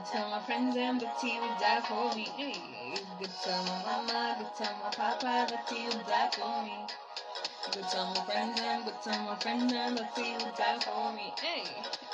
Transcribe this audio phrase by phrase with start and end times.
[0.00, 2.24] Good tell my friends and he would die for me.
[2.34, 2.56] Hey,
[3.18, 6.86] good tell my mama, good tell my papa he would die for me.
[7.70, 11.34] Good tell my friends and good tell my friends and he would die for me.
[11.42, 11.64] Hey,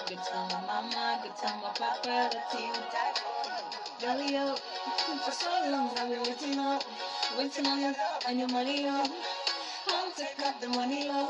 [0.09, 3.51] good tell my mama, good tell my papa he would die for
[4.19, 4.35] me.
[4.35, 4.59] Up,
[5.25, 6.83] for so long I've been waiting up,
[7.39, 7.95] waiting on you
[8.27, 9.09] and your money up.
[9.87, 11.29] Come take up the money low.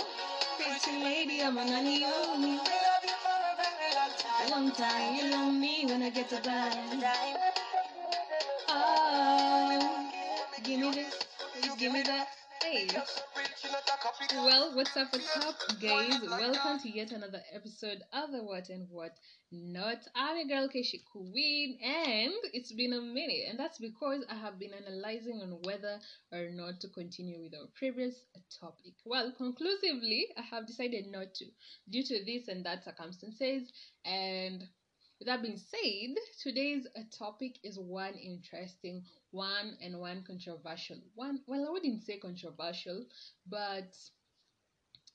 [0.56, 2.58] Pretty lady, I'm a nanny, you me.
[4.50, 7.02] Long time, you love me when I get to dime.
[8.68, 10.10] Oh,
[10.64, 11.14] give me this,
[11.60, 12.35] please give me that.
[14.34, 16.20] Well, what's up, what's up, guys?
[16.28, 19.12] Welcome to yet another episode of the What and What
[19.50, 19.96] Not.
[20.14, 24.58] I'm your girl Keshi Queen, and it's been a minute, and that's because I have
[24.58, 25.98] been analyzing on whether
[26.30, 28.26] or not to continue with our previous
[28.60, 28.92] topic.
[29.06, 31.46] Well, conclusively, I have decided not to
[31.90, 33.72] due to this and that circumstances,
[34.04, 34.62] and
[35.18, 41.40] with that being said, today's uh, topic is one interesting one and one controversial one.
[41.46, 43.04] Well, I wouldn't say controversial,
[43.46, 43.94] but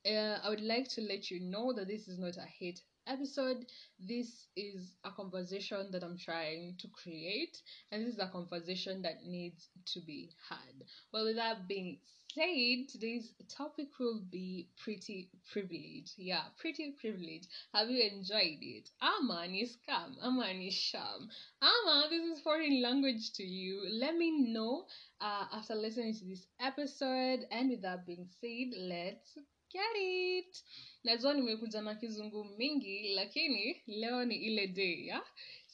[0.06, 3.66] uh, I would like to let you know that this is not a hate episode.
[4.00, 9.26] This is a conversation that I'm trying to create, and this is a conversation that
[9.26, 10.84] needs to be had.
[11.14, 11.98] Well, with that being
[12.34, 16.14] said, today's topic will be pretty privilege.
[16.18, 17.44] Yeah, pretty privilege.
[17.74, 18.90] Have you enjoyed it?
[19.02, 20.16] Aman is scam.
[20.22, 21.30] Aman is sham.
[21.62, 23.84] Ama, this is foreign language to you.
[23.92, 24.86] Let me know
[25.20, 27.42] uh, after listening to this episode.
[27.52, 29.36] And with that being said, let's
[29.72, 30.58] get it.
[31.06, 35.24] Najua nimekuja na kizungu mingi, lakini leo ni ile day, yeah?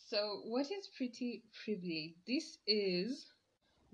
[0.10, 2.16] So, what is pretty privilege?
[2.26, 3.26] This is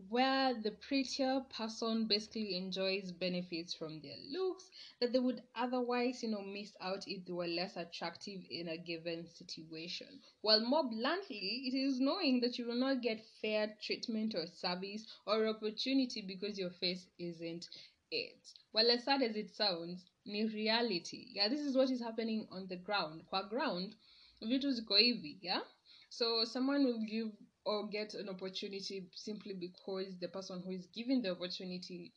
[0.10, 4.70] where the prettier person basically enjoys benefits from their looks
[5.00, 8.78] that they would otherwise, you know, miss out if they were less attractive in a
[8.78, 10.08] given situation.
[10.42, 15.06] While more bluntly, it is knowing that you will not get fair treatment or service
[15.28, 17.68] or opportunity because your face isn't
[18.12, 18.52] it.
[18.74, 21.28] Well, as sad as it sounds, ni reality.
[21.34, 23.24] Yeah, this is what is happening on the ground.
[23.30, 23.96] Kwa ground,
[24.42, 25.62] vitu ziko hivi, yeah?
[26.10, 27.32] So someone will give
[27.66, 32.14] or get an opportunity simply because the person who is given the opportunity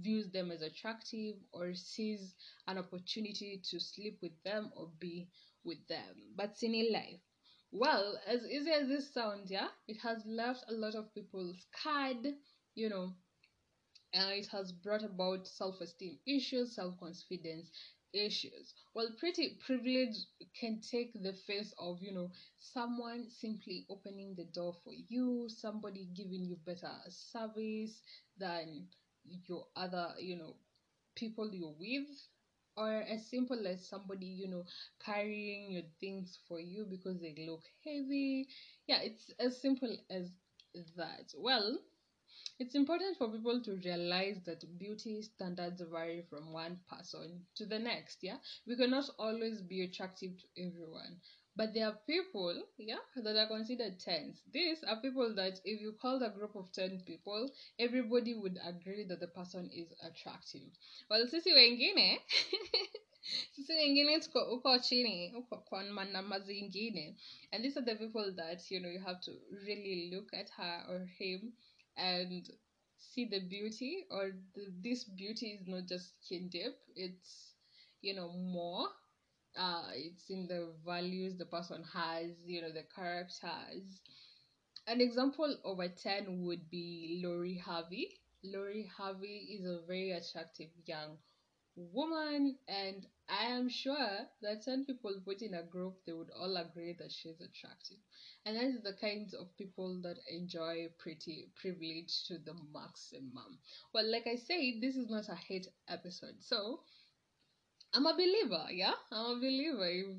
[0.00, 2.34] views them as attractive or sees
[2.66, 5.28] an opportunity to sleep with them or be
[5.64, 6.34] with them.
[6.36, 7.20] But in life,
[7.72, 12.26] well, as easy as this sounds, yeah, it has left a lot of people scarred,
[12.74, 13.14] you know,
[14.14, 17.70] and it has brought about self-esteem issues, self-confidence
[18.12, 18.74] issues.
[18.94, 20.16] Well, pretty privilege
[20.58, 26.08] can take the face of, you know, someone simply opening the door for you, somebody
[26.14, 28.02] giving you better service
[28.38, 28.86] than
[29.46, 30.56] your other, you know,
[31.14, 32.06] people you're with,
[32.76, 34.64] or as simple as somebody, you know,
[35.04, 38.48] carrying your things for you because they look heavy.
[38.86, 40.30] Yeah, it's as simple as
[40.96, 41.32] that.
[41.36, 41.78] Well,
[42.58, 47.78] it's important for people to realize that beauty standards vary from one person to the
[47.78, 48.18] next.
[48.22, 48.36] Yeah,
[48.66, 51.20] we cannot always be attractive to everyone,
[51.56, 54.42] but there are people, yeah, that are considered tens.
[54.52, 59.04] These are people that if you called a group of 10 people, everybody would agree
[59.08, 60.68] that the person is attractive.
[61.10, 62.18] Well, sisi wengine,
[63.56, 67.16] sisi wengine tuko uko chini, uko kwa manamba zingine.
[67.52, 69.32] And these are the people that, you know, you have to
[69.66, 71.52] really look at her or him
[71.98, 72.50] and
[72.98, 77.54] see the beauty or the, this beauty is not just skin deep it's
[78.02, 78.86] you know more
[79.58, 83.40] uh it's in the values the person has you know the characters
[84.88, 88.08] an example of a 10 would be Lori Harvey.
[88.42, 91.18] Lori Harvey is a very attractive young
[91.78, 96.56] woman, and I am sure that 10 people put in a group, they would all
[96.56, 97.98] agree that she's attractive.
[98.44, 103.58] And that is the kinds of people that enjoy pretty privilege to the maximum.
[103.94, 106.42] Well, like I said, this is not a hate episode.
[106.42, 106.80] So,
[107.94, 108.94] I'm a believer, yeah?
[109.12, 109.86] I'm a believer.
[109.88, 110.16] If,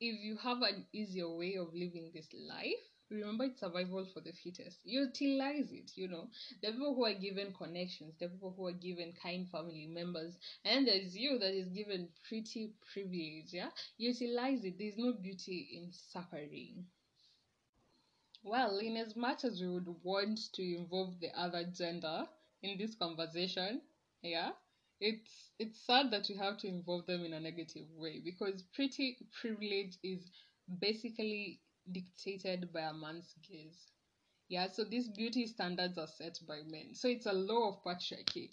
[0.00, 4.32] if you have an easier way of living this life, remember it's survival for the
[4.32, 4.78] fittest.
[4.84, 6.28] Utilize it you know.
[6.62, 10.86] The people who are given connections the people who are given kind family members and
[10.86, 13.70] there's you that is given pretty privilege yeah?
[13.96, 14.78] Utilize it.
[14.78, 16.86] There's no beauty in suffering.
[18.42, 22.26] Well in as much as we would want to involve the other gender
[22.62, 23.80] in this conversation
[24.22, 24.50] yeah
[25.00, 29.16] it's it's sad that we have to involve them in a negative way because pretty
[29.40, 30.30] privilege is
[30.80, 31.60] basically
[31.92, 33.86] dictated by a man's gaze.
[34.48, 36.94] Yeah, so these beauty standards are set by men.
[36.94, 38.50] So it's a law of patriarchy.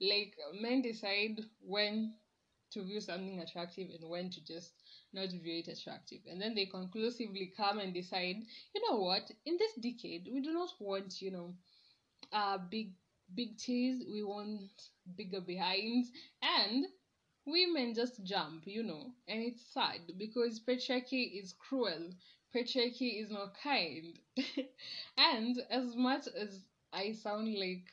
[0.00, 2.14] Like men decide when
[2.72, 4.74] to view something attractive and when to just
[5.12, 6.20] not view it attractive.
[6.30, 8.36] And then they conclusively come and decide,
[8.74, 11.54] you know what, in this decade, we do not want, you know,
[12.32, 12.92] uh, big
[13.34, 14.70] big titties, we want
[15.16, 16.10] bigger behinds,
[16.42, 16.86] and
[17.46, 22.10] women just jump, you know, and it's sad because patriarchy is cruel.
[22.54, 24.18] Patriarchy is not kind.
[25.16, 26.60] and as much as
[26.92, 27.86] I sound like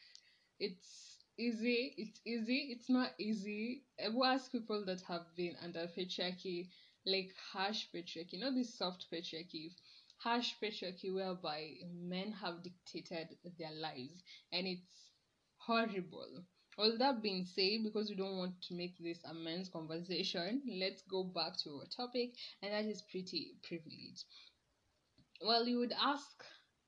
[0.59, 3.83] it's easy, it's easy, it's not easy.
[3.99, 6.69] Eh, I will ask people that have been under patriarchy,
[7.05, 9.73] like harsh patriarchy, not this soft patriarchy,
[10.17, 15.11] harsh patriarchy whereby men have dictated their lives and it's
[15.57, 16.43] horrible.
[16.77, 21.01] All that being said, because we don't want to make this a men's conversation, let's
[21.03, 24.23] go back to our topic, and that is pretty privilege.
[25.41, 26.43] Well, you would ask,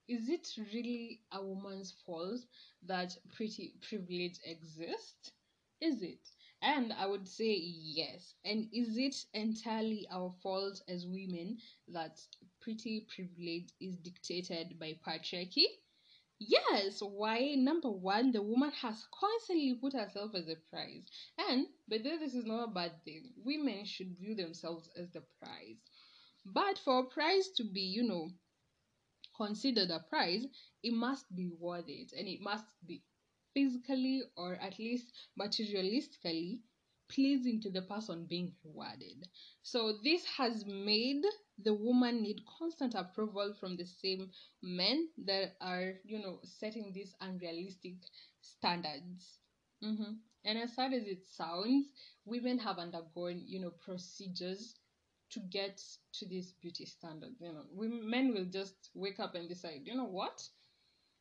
[0.10, 2.42] is it really a woman's fault
[2.84, 5.31] that pretty privilege exists?
[5.80, 6.30] Is it?
[6.62, 8.36] And I would say yes.
[8.44, 12.19] And is it entirely our fault as women that
[12.60, 15.68] pretty privilege is dictated by patriarchy?
[16.39, 17.54] Yes, why?
[17.54, 21.06] Number one, the woman has constantly put herself as a prize.
[21.38, 23.34] And, but this is not a bad thing.
[23.38, 25.78] Women should view themselves as the prize.
[26.45, 28.31] But for a prize to be, you know,
[29.38, 30.45] considered a prize,
[30.84, 33.01] it must be worth it and it must be
[33.54, 36.60] physically or at least materialistically
[37.10, 39.28] pleasing to the person being rewarded.
[39.62, 41.24] So this has made
[41.63, 44.31] the woman need constant approval from the same
[44.62, 47.95] men that are, you know, setting these unrealistic
[48.42, 49.39] standards.
[49.83, 50.13] Mm-hmm.
[50.45, 51.88] And as sad as it sounds,
[52.25, 54.75] women have undergone, you know, procedures
[55.31, 55.81] to get
[56.13, 57.33] to this beauty standard.
[57.39, 60.42] You know, women, men will just wake up and decide, you know what?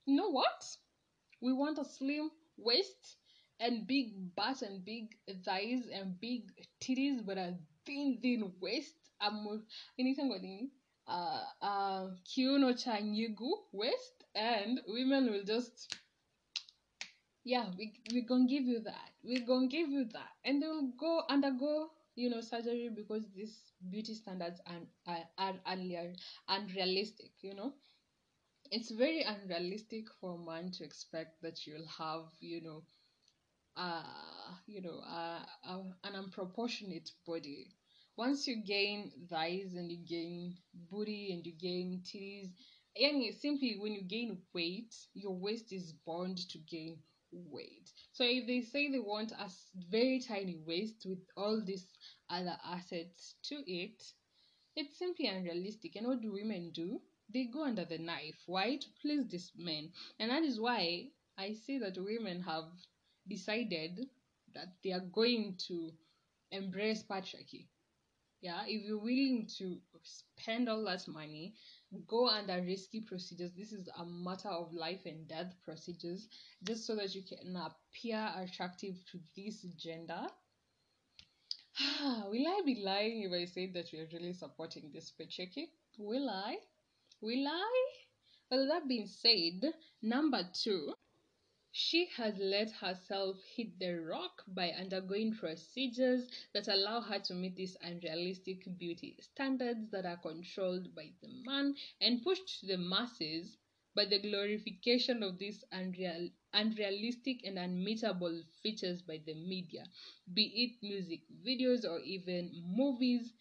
[0.06, 0.64] You know what?
[1.40, 3.16] We want a slim waist
[3.58, 9.05] and big butt and big thighs and big titties, but a thin, thin waist.
[9.20, 9.64] Um,
[9.98, 10.70] anything nini?
[11.06, 15.94] Uh, uh, kiuno cha nyigu waist, and women will just,
[17.44, 19.10] yeah, we we gonna give you that.
[19.22, 23.72] We gonna give you that, and they will go undergo, you know, surgery because these
[23.88, 26.12] beauty standards are are, are, are
[26.48, 27.30] unrealistic.
[27.40, 27.72] You know
[28.70, 32.82] it's very unrealistic for a man to expect that you'll have you know
[33.76, 34.02] uh
[34.66, 37.68] you know uh, uh, an unproportionate body
[38.16, 40.56] once you gain thighs and you gain
[40.90, 42.50] booty and you gain titties
[42.96, 46.98] and simply when you gain weight your waist is bound to gain
[47.32, 49.50] weight so if they say they want a
[49.90, 51.86] very tiny waist with all these
[52.30, 54.02] other assets to it
[54.76, 57.00] it's simply unrealistic and what do women do
[57.32, 58.40] they go under the knife.
[58.46, 58.76] Why?
[58.76, 59.92] To please these men.
[60.18, 62.66] And that is why I say that women have
[63.28, 64.08] decided
[64.54, 65.92] that they are going to
[66.52, 67.66] embrace patriarchy.
[68.42, 71.54] Yeah, if you're willing to spend all that money,
[72.06, 73.52] go under risky procedures.
[73.56, 76.28] This is a matter of life and death procedures,
[76.62, 80.26] just so that you can appear attractive to this gender.
[82.30, 85.68] Will I be lying if I say that we're really supporting this patriarchy?
[85.98, 86.56] Will I?
[87.20, 87.72] Will I?
[88.50, 89.72] Well, that being said,
[90.02, 90.94] number two,
[91.76, 97.54] she has let herself hit the rock by undergoing procedures that allow her to meet
[97.54, 103.58] these unrealistic beauty standards that are controlled by the man and pushed to the masses
[103.94, 109.84] by the glorification of these unreal, unrealistic and unmeetable features by the media,
[110.32, 113.34] be it music videos or even movies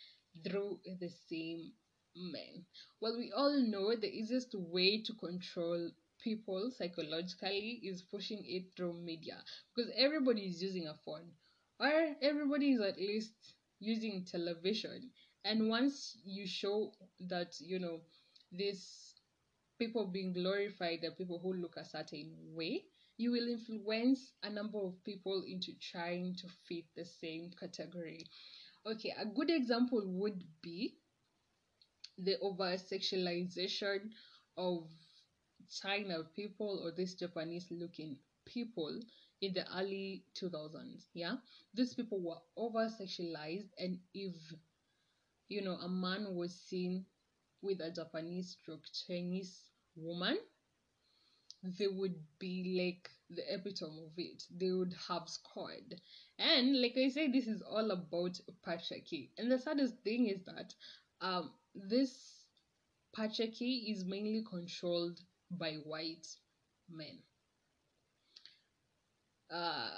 [0.43, 1.71] through the same
[2.15, 2.65] men.
[3.01, 5.91] Well, we all know the easiest way to control
[6.25, 9.38] people psychologically is pushing it through media
[9.75, 11.32] because everybody is using a phone
[11.79, 13.36] or everybody is at least
[13.79, 15.12] using television.
[15.46, 16.94] And once you show
[17.29, 18.01] that, you know,
[18.51, 19.13] these
[19.79, 22.84] people being glorified are people who look a certain way,
[23.17, 28.25] you will influence a number of people into trying to fit the same category.
[28.86, 30.96] Okay, a good example would be
[32.17, 34.10] the over sexualization
[34.58, 34.89] of
[35.69, 39.00] China people or these Japanese looking people
[39.41, 41.10] in the early 2000s.
[41.13, 41.38] Yeah,
[41.74, 44.34] these people were over sexualized, and if
[45.48, 47.05] you know a man was seen
[47.62, 50.38] with a Japanese stroke Chinese woman,
[51.63, 54.43] they would be like the epitome of it.
[54.55, 56.00] They would have scored.
[56.38, 59.29] And like I say, this is all about patriarchy.
[59.38, 60.74] And the saddest thing is that
[61.22, 62.45] um, this
[63.17, 65.19] patriarchy is mainly controlled
[65.57, 66.27] by white
[66.89, 67.24] men.
[69.51, 69.89] uh,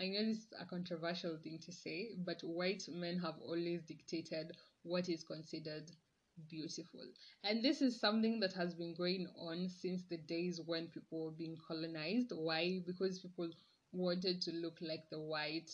[0.00, 4.52] I know this is a controversial thing to say, but white men have always dictated
[4.82, 5.90] what is considered
[6.48, 7.00] beautiful.
[7.44, 11.30] And this is something that has been going on since the days when people were
[11.30, 12.32] being colonized.
[12.34, 12.80] Why?
[12.86, 13.50] Because people
[13.92, 15.70] wanted to look like the white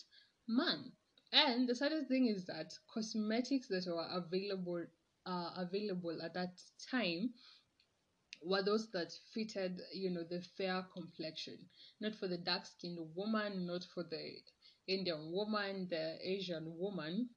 [0.49, 0.93] man.
[1.33, 4.85] And the saddest thing is that cosmetics that were available
[5.27, 6.61] uh, available at that
[6.91, 7.31] time
[8.45, 11.59] were those that fitted, you know, the fair complexion,
[12.01, 14.33] not for the dark skinned woman, not for the
[14.87, 17.31] Indian woman, the Asian woman.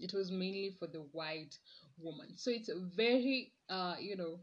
[0.00, 1.56] It was mainly for the white
[1.98, 2.36] woman.
[2.36, 4.40] So it's very, uh, you know,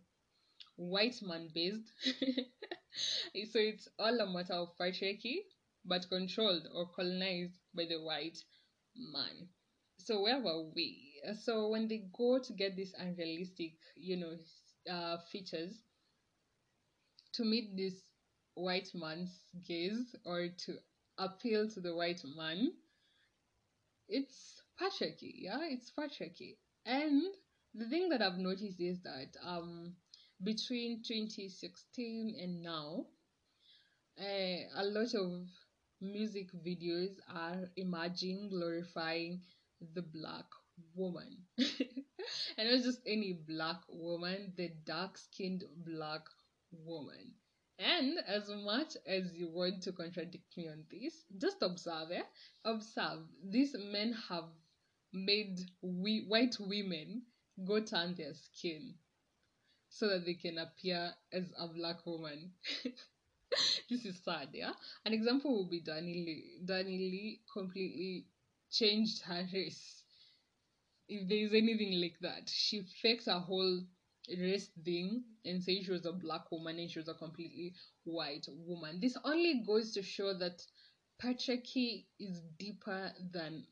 [0.77, 1.91] white man based.
[3.51, 5.37] so it's all a matter of patriarchy,
[5.85, 8.37] but controlled or colonized by the white
[8.95, 9.47] man.
[9.97, 11.13] So where were we?
[11.43, 14.35] So when they go to get these unrealistic, you know,
[14.91, 15.83] uh, features
[17.33, 18.03] to meet this
[18.55, 20.77] white man's gaze or to
[21.17, 22.71] appeal to the white man,
[24.07, 25.31] it's patriarchy.
[25.35, 26.57] Yeah, it's patriarchy.
[26.85, 27.23] And
[27.73, 29.95] the thing that I've noticed is that um
[30.43, 33.05] between 2016 and now,
[34.19, 35.47] uh, a lot of
[36.01, 39.41] music videos are emerging glorifying
[39.93, 40.45] the black
[40.95, 41.37] woman.
[41.57, 46.21] and not just any black woman, the dark skinned black
[46.71, 47.33] woman.
[47.79, 52.21] And as much as you want to contradict me on this, just observe, eh?
[52.63, 53.19] Observe.
[53.43, 54.45] These men have
[55.13, 57.23] made we white women
[57.65, 58.93] go tan their skin
[59.89, 62.51] so that they can appear as a black woman.
[63.89, 64.71] this is sad, yeah?
[65.05, 66.59] An example would be Dani Lee.
[66.63, 68.25] Dani Lee completely
[68.71, 70.03] changed her race.
[71.09, 73.81] If there is anything like that, she faked her whole
[74.29, 77.73] race thing and say she was a black woman and she was a completely
[78.03, 78.99] white woman.
[78.99, 80.65] This only goes to show that
[81.21, 83.65] patriarchy is deeper than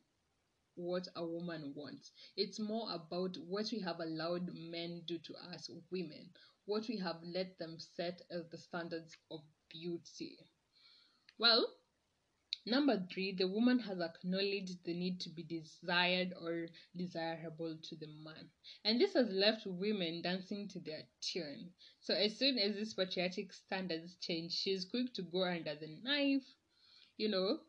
[0.76, 2.12] what a woman wants.
[2.38, 6.30] It's more about what we have allowed men do to us women,
[6.66, 10.38] what we have let them set as the standards of beauty.
[11.38, 11.68] Well,
[12.70, 18.08] number three, the woman has acknowledged the need to be desired or desirable to the
[18.24, 18.50] man.
[18.86, 21.72] And this has left women dancing to their tune.
[22.02, 26.46] So as soon as these patriotic standards change, she's quick to go under the knife,
[27.18, 27.60] you know,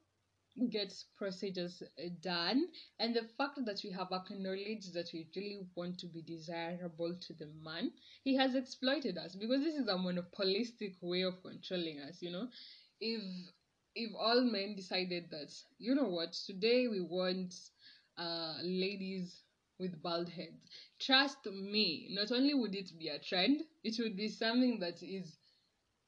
[0.70, 2.66] get procedures uh, done
[2.98, 7.32] and the fact that we have acknowledged that we really want to be desirable to
[7.34, 7.90] the man
[8.24, 12.48] he has exploited us because this is a monopolistic way of controlling us you know
[13.00, 13.22] if
[13.94, 17.54] if all men decided that you know what today we want
[18.18, 19.42] uh ladies
[19.78, 20.62] with bald heads
[21.00, 25.38] trust me not only would it be a trend it would be something that is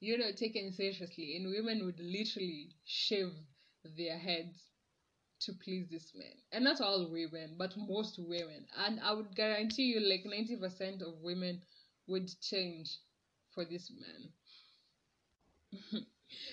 [0.00, 3.32] you know taken seriously and women would literally shave
[3.96, 4.70] their heads
[5.40, 6.34] to please this man.
[6.52, 8.66] And not all women, but most women.
[8.76, 11.62] And I would guarantee you, like 90% of women
[12.06, 12.98] would change
[13.52, 14.32] for this man.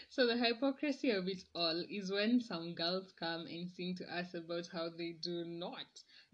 [0.10, 4.34] so the hypocrisy of it all is when some girls come and sing to us
[4.34, 5.88] about how they do not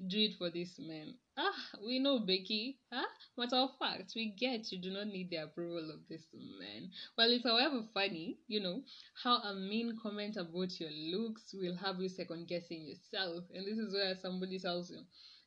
[0.07, 1.15] do it for this man.
[1.37, 2.79] Ah, we know Becky.
[2.91, 3.05] Huh?
[3.37, 6.89] Matter of fact, we get you do not need the approval of this man.
[7.17, 8.83] Well, it's however funny, you know,
[9.23, 13.45] how a mean comment about your looks will have you second guessing yourself.
[13.53, 14.99] And this is where somebody tells you,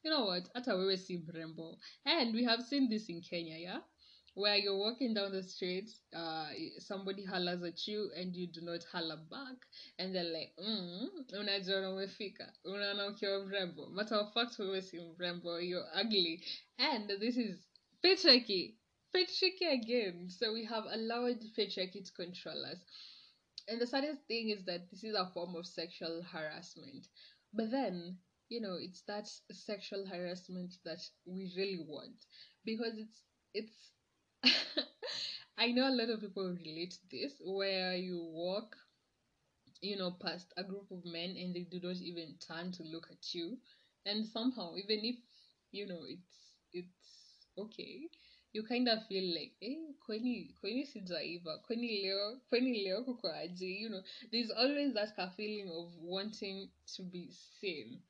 [0.02, 1.76] you know what, hata wewe si mrembo.
[2.06, 3.80] And we have seen this in Kenya, yeah?
[4.38, 6.46] Where you're walking down the street, uh,
[6.78, 9.56] somebody hollers at you and you do not holler back,
[9.98, 13.86] and they're like, mm, unajiona umefika, unaona ukiwa mrembo.
[13.90, 16.40] Matter of fact, wewe si mrembo, you're ugly.
[16.78, 17.66] And this is
[18.04, 18.76] patriarchy.
[19.12, 20.30] Patriarchy again.
[20.30, 22.78] So we have allowed patriarchy to control us.
[23.66, 27.08] And the saddest thing is that this is a form of sexual harassment.
[27.52, 28.18] But then,
[28.48, 32.24] you know, it's that sexual harassment that we really want
[32.64, 33.97] because it's it's
[35.58, 38.76] I know a lot of people relate to this where you walk,
[39.80, 43.08] you know, past a group of men and they do not even turn to look
[43.10, 43.58] at you.
[44.06, 45.16] And somehow, even if,
[45.72, 48.08] you know, it's it's okay,
[48.52, 53.28] you kind of feel like, eh, kwani, kwani sijaiva, kwani leo, kwani leo kuko
[53.60, 54.02] you know,
[54.32, 57.30] there's always that feeling of wanting to be
[57.60, 58.00] seen.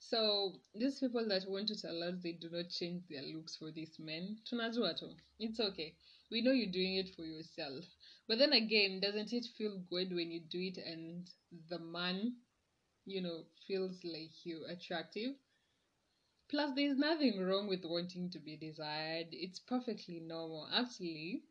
[0.00, 3.70] So these people that want to tell us they do not change their looks for
[3.70, 5.14] these men, tunajua tu.
[5.38, 5.94] It's okay.
[6.30, 7.84] We know you're doing it for yourself.
[8.26, 11.28] But then again, doesn't it feel good when you do it and
[11.68, 12.36] the man,
[13.04, 15.34] you know, feels like you attractive?
[16.48, 19.28] Plus, there's nothing wrong with wanting to be desired.
[19.30, 20.66] It's perfectly normal.
[20.72, 21.44] Actually,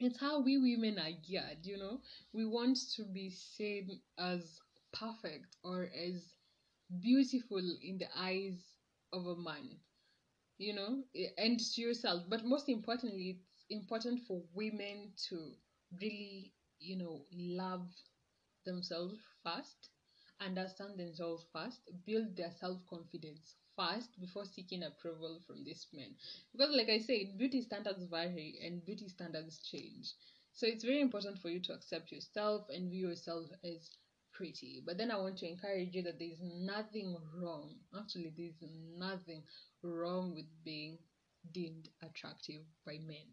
[0.00, 2.00] it's how we women are geared, you know.
[2.32, 4.60] We want to be seen as
[4.92, 6.33] perfect or as
[7.00, 8.74] beautiful in the eyes
[9.12, 9.78] of a man,
[10.58, 11.02] you know,
[11.38, 12.24] and to yourself.
[12.28, 15.52] But most importantly, it's important for women to
[16.00, 17.88] really, you know, love
[18.64, 19.90] themselves first,
[20.40, 26.14] understand themselves first, build their self confidence first before seeking approval from these men.
[26.52, 30.12] Because, like I said, beauty standards vary and beauty standards change.
[30.52, 33.90] So it's very important for you to accept yourself and view yourself as
[34.34, 34.82] pretty.
[34.84, 37.76] But then I want to encourage you that there's nothing wrong.
[37.98, 38.62] Actually, there's
[38.98, 39.42] nothing
[39.82, 40.98] wrong with being
[41.52, 43.26] deemed attractive by men.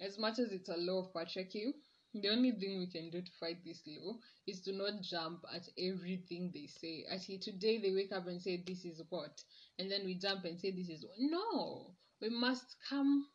[0.00, 1.72] As much as it's a law of patriarchy,
[2.14, 4.16] the only thing we can do to fight this law
[4.46, 7.04] is to not jump at everything they say.
[7.10, 9.40] Actually, today they wake up and say this is what,
[9.78, 11.16] and then we jump and say this is what.
[11.18, 13.26] No, we must come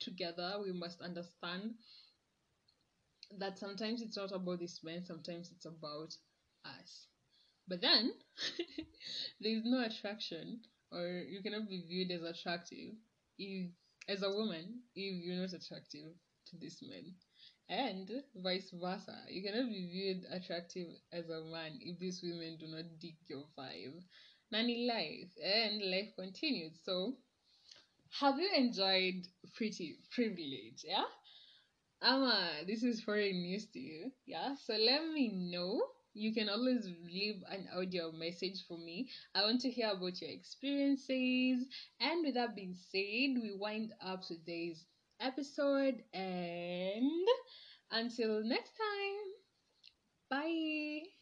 [0.00, 0.60] together.
[0.64, 1.74] We must understand
[3.38, 6.14] that sometimes it's not about this man, sometimes it's about
[6.64, 7.06] us.
[7.68, 8.12] But then
[9.40, 10.60] there's no attraction,
[10.92, 12.94] or you cannot be viewed as attractive
[13.38, 13.70] if,
[14.08, 16.12] as a woman, if you're not attractive
[16.48, 17.14] to this man.
[17.68, 19.16] And vice versa.
[19.28, 23.44] You cannot be viewed attractive as a man if these women do not dig your
[23.58, 24.02] vibe.
[24.52, 26.78] Nanny life and life continues.
[26.84, 27.16] So
[28.20, 30.84] have you enjoyed pretty privilege?
[30.84, 31.04] Yeah?
[32.02, 34.10] Ama, this is foreign news to you.
[34.24, 35.82] Yeah, so let me know.
[36.14, 39.10] You can always leave an audio message for me.
[39.34, 41.66] I want to hear about your experiences.
[42.00, 44.86] And with that being said, we wind up today's
[45.20, 46.02] episode.
[46.14, 47.26] And
[47.90, 49.26] until next time,
[50.30, 51.15] bye.